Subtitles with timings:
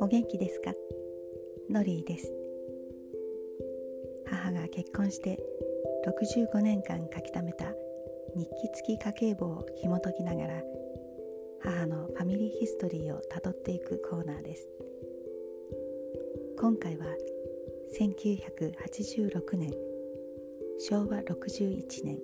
[0.00, 0.74] お元気ですか？
[1.68, 2.32] ノリーです。
[4.24, 5.38] 母が結婚して
[6.06, 7.74] 65年間書き溜めた
[8.34, 10.62] 日記付き家計簿を紐解きながら
[11.60, 14.66] 母のファミリーヒストリーをたどっていくコーナーです。
[16.58, 17.04] 今回は
[17.98, 19.74] 1986年
[20.78, 22.18] 昭和61年。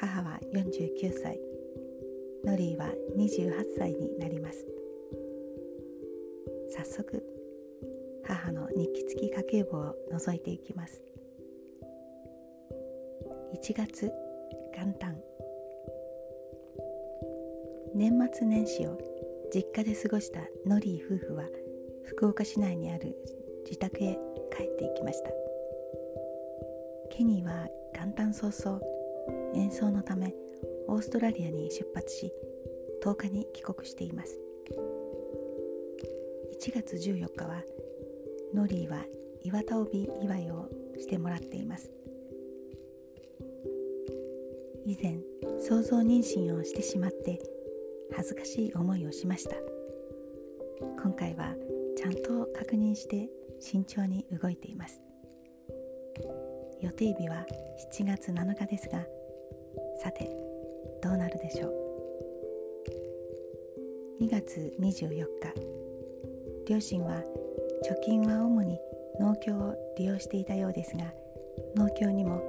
[0.00, 1.38] 母は49歳。
[2.42, 2.86] ノリーは
[3.18, 4.66] 28歳になります。
[6.70, 7.22] 早速
[8.24, 11.02] 母の日記付き家計簿を覗いていきます。
[13.52, 14.10] 1月
[14.74, 15.20] 元旦。
[17.94, 18.98] 年末年始を
[19.52, 21.44] 実家で過ごしたノリー夫婦は
[22.06, 23.14] 福岡市内にある
[23.66, 24.18] 自宅へ
[24.56, 25.30] 帰っていきました。
[27.10, 28.80] ケニーは元旦早々
[29.54, 30.34] 演奏のため
[30.88, 32.32] オーストラリアに出発し
[33.02, 34.38] 10日に帰国しています。
[36.60, 37.62] 1月14日は
[38.54, 39.04] ノリーは
[39.42, 41.90] 岩田帯祝いをしてもらっています。
[44.84, 45.18] 以前
[45.60, 47.38] 想像妊娠をしてしまって
[48.14, 49.56] 恥ずかしい思いをしました。
[51.02, 51.54] 今回は
[51.96, 53.28] ちゃんと確認して
[53.60, 55.02] 慎重に動いています。
[56.80, 57.46] 予定日は
[57.92, 59.04] 7月7日ですが
[60.02, 60.30] さて
[61.02, 61.74] どうなるでしょう
[64.22, 65.26] ？2月24日。
[66.66, 67.22] 両親は
[67.84, 68.78] 貯金は主に
[69.20, 71.12] 農協を利用していたようですが
[71.76, 72.40] 農協にも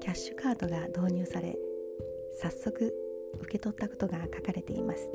[0.00, 1.56] キャッシュカードが導入され
[2.40, 2.94] 早速
[3.40, 5.10] 受け取ったことが書かれています。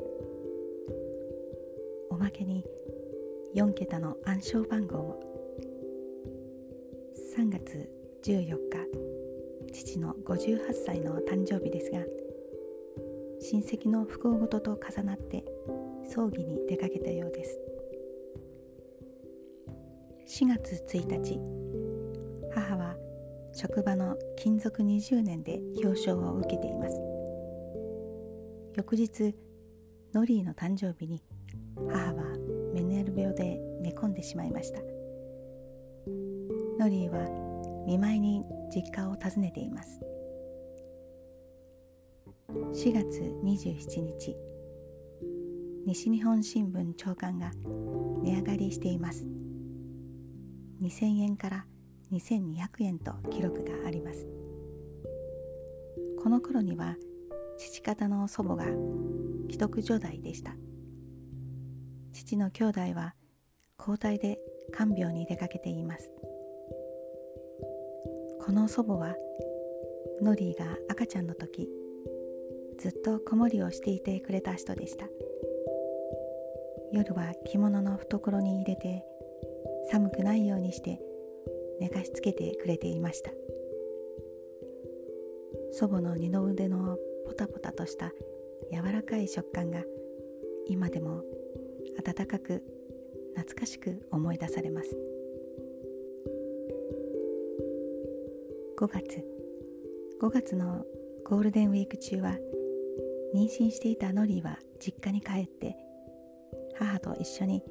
[2.10, 2.64] おまけに
[3.54, 5.20] 4桁の暗証番号も
[7.36, 7.88] 3月
[8.24, 9.27] 14日。
[9.72, 12.00] 父の58歳の誕生日ですが
[13.40, 15.44] 親戚の不幸事と重なって
[16.04, 17.60] 葬儀に出かけたようです。
[20.26, 21.40] 4月1日
[22.54, 22.96] 母は
[23.54, 27.00] 職場の勤続20年で表彰を受けています。
[28.76, 29.34] 翌日
[30.14, 31.22] ノリーの誕生日に
[31.90, 32.24] 母は
[32.74, 34.80] メネル病で寝込んでしまいました。
[36.78, 40.00] ノリーは見舞いに実家を訪ねています。
[42.48, 44.36] 4月27日
[45.86, 47.50] 西日本新聞長官が
[48.22, 49.26] 値上がりしています。
[50.82, 51.66] 2000円から
[52.12, 54.26] 2200円と記録があります。
[56.22, 56.96] この頃には
[57.56, 58.64] 父方の祖母が
[59.50, 60.54] 既得女代でした。
[62.12, 63.14] 父の兄弟は
[63.78, 64.38] 交代で
[64.72, 66.12] 看病に出かけています。
[68.48, 69.14] この祖母は
[70.22, 71.68] ノリーが赤ちゃんの時
[72.78, 75.04] ずっと子守をしていてくれた人でした。
[76.90, 79.04] 夜は着物の懐に入れて
[79.90, 80.98] 寒くないようにして
[81.78, 83.32] 寝かしつけてくれていました。
[85.72, 88.14] 祖母の二の腕のポタポタとした
[88.72, 89.82] 柔らかい食感が
[90.66, 91.22] 今でも
[91.98, 92.62] 温かく
[93.36, 95.07] 懐かしく思い出されます。
[98.78, 99.24] 5月。
[100.22, 100.84] 5月の
[101.24, 102.36] ゴールデンウィーク中は
[103.34, 105.76] 妊娠していたノリは実家に帰って
[106.78, 107.64] 母と一緒に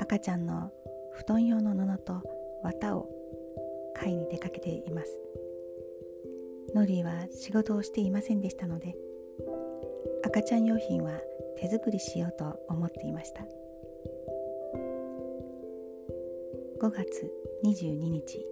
[0.00, 0.72] 赤ちゃんの
[1.12, 2.22] 布団用の布と
[2.64, 3.08] 綿を
[3.94, 5.20] 買いに出かけています。
[6.74, 8.96] ノリは仕事をしていませんでしたので
[10.24, 11.20] 赤ちゃん用品は
[11.56, 13.44] 手作りしようと思っていました。
[16.80, 17.30] 5月
[17.64, 18.51] 22日。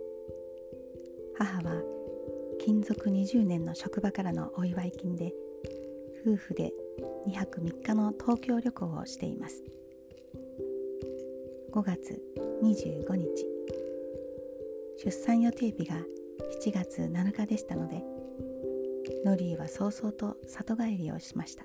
[1.41, 1.83] 母は
[2.59, 5.33] 勤続20年の職場からのお祝い金で
[6.27, 6.71] 夫婦で
[7.27, 9.65] 2泊3日の東京旅行をしています。
[11.73, 12.21] 5月
[12.63, 13.47] 25日
[15.03, 15.97] 出産予定日が
[16.63, 18.05] 7月7日でしたので
[19.25, 21.65] ノリーは早々と里帰りをしました。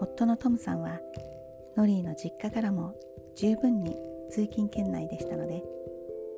[0.00, 1.00] 夫のトムさんは
[1.78, 2.94] ノリーの実家からも
[3.36, 3.96] 十分に
[4.30, 5.62] 通勤圏内でしたので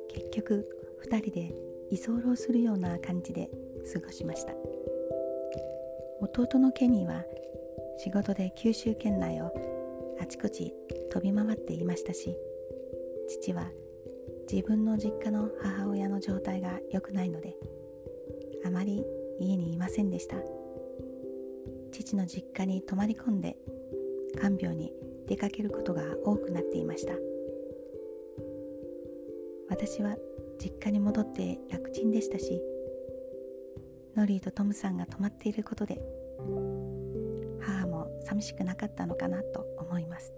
[0.07, 1.53] 結局2人で
[1.91, 3.49] 居候するような感じで
[3.93, 4.53] 過ごしました。
[6.21, 7.23] 弟のケニーは
[7.97, 9.51] 仕事で九州県内を
[10.19, 10.73] あちこち
[11.11, 12.35] 飛び回っていましたし
[13.27, 13.69] 父は
[14.51, 17.55] 自分の実家の母親の状態が良くないので
[18.65, 19.05] あまり
[19.39, 20.37] 家にいませんでした。
[21.91, 23.55] 父の実家に泊まり込んで
[24.39, 24.91] 看病に
[25.27, 27.13] 出かけることが多くなっていました。
[29.69, 30.17] 私は
[30.59, 32.61] 実家に戻って楽ちんでしたし
[34.15, 36.01] ノリーとトムさんが泊まっていることで
[37.59, 40.33] 母も寂しくなかったのかなと思います。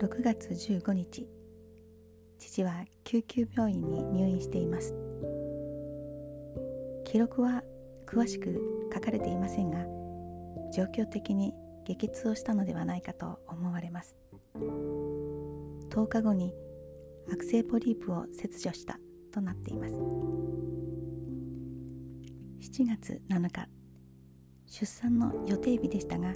[0.00, 1.28] 6月15日
[2.38, 4.94] 父は救急病院に入院しています。
[7.04, 7.62] 記録は
[8.06, 9.84] 詳しく書かれていませんが
[10.72, 11.52] 状況的に
[11.84, 14.16] 激痛をしたのではないかと思われます。
[14.54, 16.54] 10日後に
[17.32, 18.98] 悪性ポリープを切除した
[19.32, 19.94] となっています。
[22.60, 23.68] 7月7日
[24.66, 26.34] 出産の予定日でしたが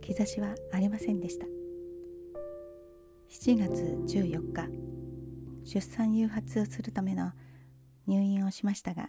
[0.00, 1.46] 兆しはありませんでした。
[3.30, 4.68] 7月14日
[5.64, 7.32] 出産誘発をするための
[8.06, 9.06] 入院をしましたが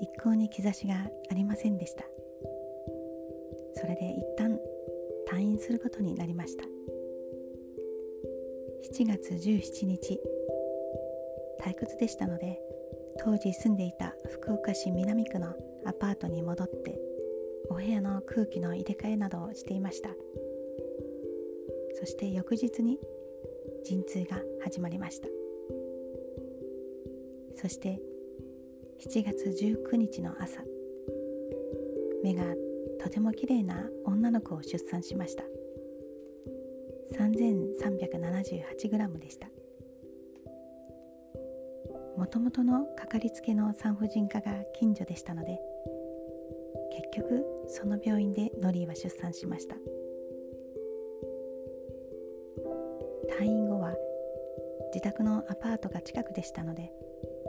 [0.00, 0.94] 一向に兆しが
[1.30, 2.04] ありませんでした。
[3.74, 4.58] それで一旦
[5.30, 6.75] 退院することになりました。
[8.92, 10.20] 7月17日。
[11.60, 12.60] 退屈でしたので
[13.18, 15.54] 当時住んでいた福岡市南区の
[15.84, 16.98] アパートに戻って
[17.68, 20.10] お部屋の空気の入れ替えなどをしていました。
[21.98, 23.00] そして翌日に
[23.84, 25.28] 陣痛が始まりました。
[27.56, 28.00] そして
[29.04, 30.62] 7月19日の朝
[32.22, 32.44] 目が
[33.00, 35.42] とてもきれいな女の子を出産しました。
[37.12, 39.48] 3378g でした。
[42.16, 45.60] もともとのかかりつけの産婦人科が近所でしたので
[46.90, 49.76] 結局その病院でノリーは出産しました。
[53.38, 53.94] 退院後は
[54.94, 56.90] 自宅のアパートが近くでしたので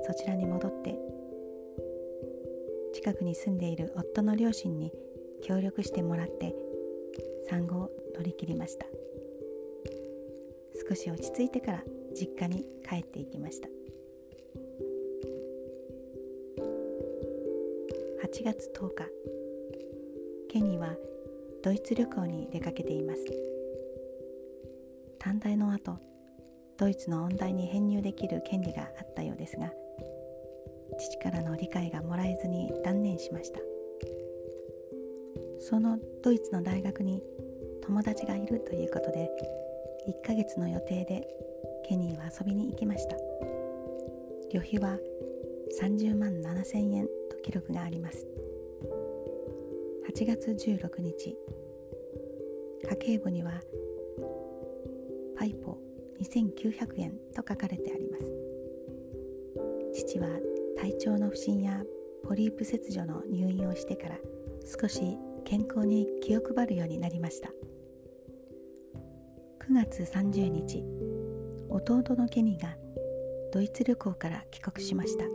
[0.05, 0.99] そちらに戻って
[2.93, 4.91] 近くに住んでいる夫の両親に
[5.43, 6.53] 協力してもらって
[7.49, 8.87] 産後を乗り切りました。
[10.87, 13.67] 少し落ち着いてから実家に帰っていきました。
[18.23, 19.05] 8月10日。
[20.49, 20.95] ケニーは
[21.61, 23.25] ドイツ旅行に出かけています。
[25.19, 25.97] 短大の後
[26.77, 29.73] ドイツの音大に編入できる権利があったようですが
[30.97, 33.59] 父からの理解がもらえずに断念しました。
[35.59, 37.21] そのドイツの大学に
[37.81, 39.29] 友達がいるということで
[40.07, 41.27] 1ヶ月の予定で
[41.87, 43.17] ケニーは遊びに行きました。
[44.51, 44.97] 旅費は
[45.81, 48.25] 30万7千円と記録があります。
[50.09, 51.37] 8月16日
[52.89, 53.61] 家計簿には
[55.37, 55.77] パイポ
[56.21, 58.31] 2900円と書かれてあります。
[59.93, 60.29] 父は
[60.77, 61.83] 体調の不振や
[62.23, 64.17] ポリープ切除の入院をしてから
[64.65, 67.51] 少し健康に気を配るようになりました。
[69.69, 70.81] 9月30日
[71.67, 72.77] 弟のケニーが
[73.51, 75.25] ドイツ旅行から帰国しました。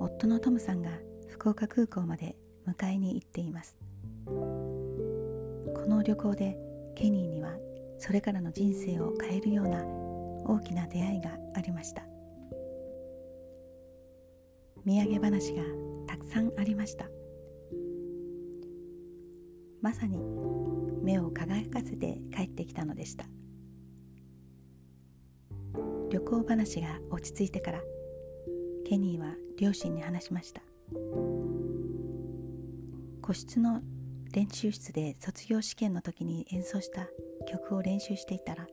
[0.00, 0.90] 夫のトムさんが
[1.28, 2.34] 福岡空港まで
[2.66, 3.78] 迎えに行っています。
[4.26, 6.58] この旅行で
[6.96, 7.52] ケニーには
[7.96, 12.02] それからの人生を変えるような大きな出会いがありました。
[14.84, 15.62] 土産話が
[16.08, 17.06] たくさんありました。
[19.82, 20.18] まさに
[21.02, 23.24] 目を輝かせて帰ってきたのでした。
[26.10, 27.80] 旅行話が落ち着いてから
[28.84, 30.60] ケニーは両親に話しました。
[33.22, 33.80] 個室の
[34.32, 37.06] 練習室で卒業試験の時に演奏した
[37.48, 38.66] 曲を練習していたら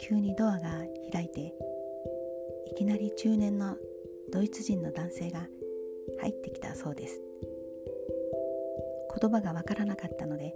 [0.00, 1.52] 急にドアが開いて
[2.66, 3.76] いきなり中年の
[4.32, 5.46] ドイツ人の男性が
[6.20, 7.25] 入ってきたそうです。
[9.18, 10.54] 言葉がわからなかったので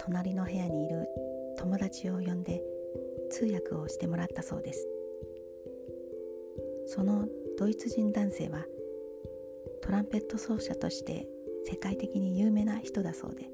[0.00, 1.06] 隣の部屋にいる
[1.56, 2.62] 友達を呼んで
[3.30, 4.86] 通訳をしてもらったそうです。
[6.86, 7.26] その
[7.58, 8.66] ドイツ人男性は
[9.82, 11.26] トランペット奏者として
[11.64, 13.48] 世界的に有名な人だそうで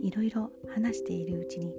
[0.00, 1.74] いろいろ話しているうちに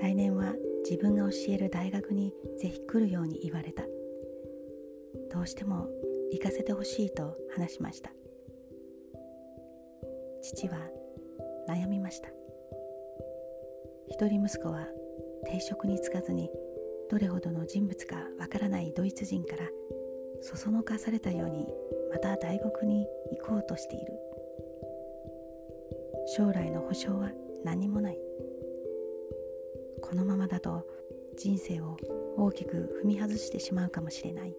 [0.00, 0.54] 来年は
[0.88, 3.84] 自分が教える大学にぜひ来るように言われた。
[5.32, 5.88] どうしても
[6.32, 8.12] 行かせてほしいと話しました。
[10.42, 10.78] 父は
[11.68, 12.28] 悩みました。
[14.08, 14.86] 一人息子は
[15.46, 16.50] 定職に就かずに
[17.10, 19.62] どれほどの人物かわからないドイツ人から
[20.40, 21.66] そそのかされたように
[22.10, 24.12] また大学に行こうとしている。
[26.36, 27.30] 将来の保証は
[27.64, 28.18] 何もない。
[30.02, 30.86] このままだと
[31.36, 31.96] 人生を
[32.36, 34.54] 大きく踏み外してしまうかもしれない。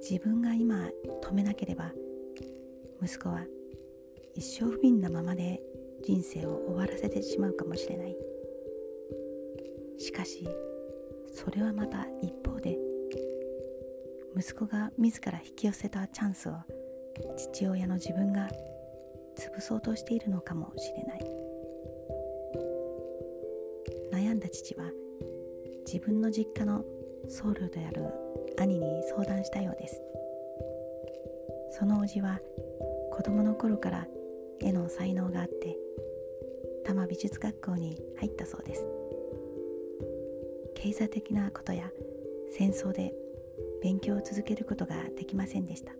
[0.00, 0.88] 自分が今
[1.22, 1.92] 止めなければ
[3.02, 3.44] 息子は
[4.38, 5.60] 一生不憫なままで
[6.04, 8.16] 人生を終わらせてしまうかもしれない。
[9.98, 10.48] しかし
[11.32, 12.78] それはまた一方で
[14.36, 16.52] 息子が自ら引き寄せたチャンスを
[17.36, 18.48] 父親の自分が
[19.36, 21.20] 潰そうとしているのかもしれない。
[24.12, 24.84] 悩んだ父は
[25.84, 26.84] 自分の実家の
[27.28, 28.04] 僧侶である
[28.56, 30.00] 兄に相談したようです。
[31.72, 32.38] その叔父は
[33.10, 34.06] 子供の頃から
[34.60, 35.76] 絵の才能があって
[36.84, 38.86] 多摩美術学校に入ったそうです。
[40.74, 41.90] 経済的なことや
[42.50, 43.12] 戦争で
[43.82, 45.92] 勉強を続けることができませんでした。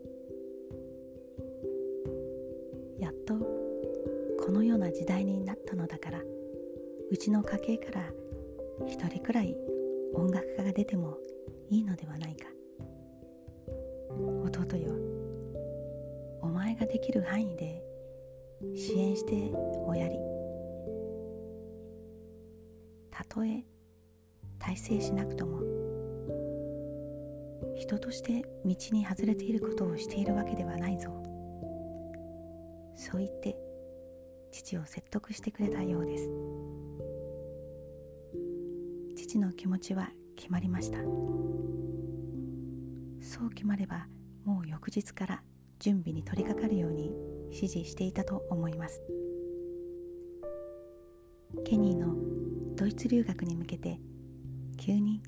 [2.99, 3.35] やっと
[4.45, 6.23] このような時代になったのだから
[7.11, 8.12] うちの家系から
[8.87, 9.57] 一人くらい
[10.15, 11.19] 音楽家が出ても
[11.71, 12.49] いいのではないか。
[14.11, 14.95] 弟よ
[16.41, 17.77] お前ができる範囲で
[18.88, 19.50] 支援して
[19.87, 20.16] おやり。
[23.11, 23.62] たとえ
[24.59, 25.61] 大成しなくとも
[27.76, 31.11] 人として道に外れていることをしているわけではないぞ。
[32.97, 33.59] そう言って
[34.52, 36.30] 父を説得してくれたようです。
[39.16, 40.97] 父の気持ちは決まりました。
[43.21, 44.07] そう決まれば
[44.47, 45.42] もう翌日から
[45.78, 49.02] 準備に取り掛かるように指示していたと思います。
[51.64, 52.14] ケニーの
[52.76, 53.99] ドイツ留学に向けて
[54.76, 55.23] 急に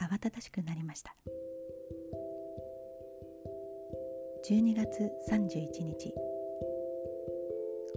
[0.00, 1.14] 慌ただしくなりました。
[4.48, 6.14] 12月31日。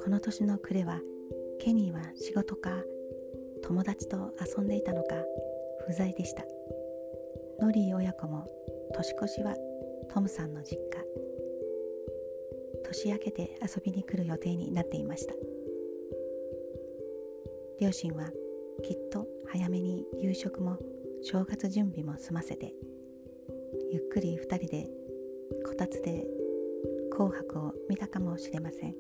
[0.04, 1.00] この年の暮れは
[1.60, 2.72] ケニーは仕事か
[3.64, 5.16] 友達と遊んでいたのか
[5.86, 6.44] 不在でした。
[7.62, 8.48] ノリー親子も
[8.96, 9.56] 年越しは
[10.10, 11.31] トムさんの実家。
[12.92, 15.34] 年明けて遊びに来る予定になっていました。
[17.80, 18.30] 両親は
[18.84, 20.78] きっと早めに夕食も
[21.24, 22.74] 正月準備も済ませて
[23.92, 24.90] ゆっくり2人で
[25.66, 26.26] こたつで
[27.12, 28.96] 紅白を見たかもしれません。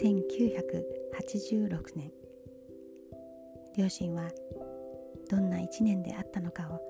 [0.00, 2.12] 1986年。
[3.76, 4.30] 両親は
[5.30, 6.80] どんな一年であったのかを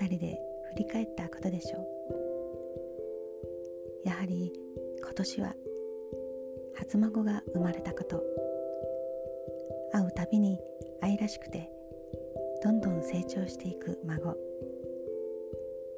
[0.00, 0.38] 2人で
[0.74, 1.97] 振り返ったことでしょう。
[4.04, 4.52] やはり
[5.00, 5.54] 今年は
[6.74, 8.22] 初孫が生まれたこと。
[9.92, 10.60] 会うたびに
[11.00, 11.70] 愛らしくて
[12.62, 14.36] どんどん成長していく孫。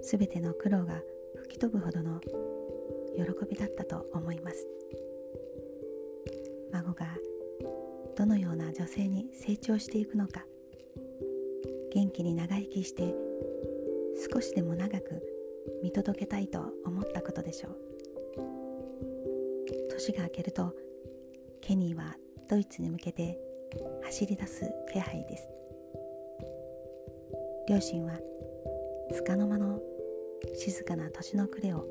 [0.03, 1.03] すべての苦労が
[1.37, 4.67] 吹き飛ぶほどの喜びだったと思います。
[6.73, 7.07] 孫が
[8.17, 10.47] どのような女性に成長していくのか。
[11.93, 13.15] 元気に長生きして
[14.33, 15.23] 少しでも長く
[15.83, 17.90] 見届けたいと思ったことでしょう。
[20.01, 20.73] 年が明けると
[21.61, 22.17] ケニーは
[22.49, 23.39] ドイツに向けて
[24.03, 25.49] 走り出す気配です。
[27.69, 28.19] 両親は
[29.15, 29.79] 束の間の
[30.57, 31.85] 静かな年の暮れを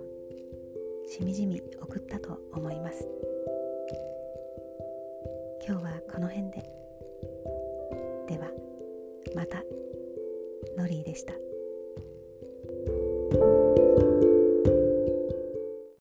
[1.07, 3.07] しみじみ送ったと思います。
[5.67, 6.63] 今日はこの辺で。
[8.27, 8.49] では
[9.35, 9.61] また
[10.75, 11.33] ノリーでした。